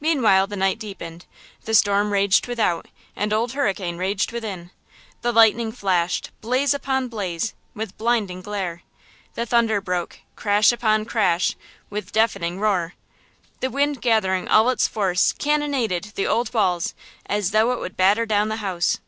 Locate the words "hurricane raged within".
3.52-4.72